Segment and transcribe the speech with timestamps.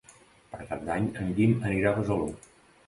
[0.53, 2.31] Per Cap d'Any en Guim anirà a Besalú.